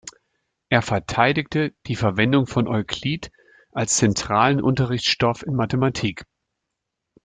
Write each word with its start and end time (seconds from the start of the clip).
Er 0.69 0.81
verteidigte 0.81 1.75
die 1.85 1.95
Verwendung 1.95 2.47
von 2.47 2.67
Euklid 2.67 3.29
als 3.71 3.97
zentralen 3.97 4.59
Unterrichtsstoff 4.59 5.43
in 5.45 5.53
Mathematik. 5.53 6.25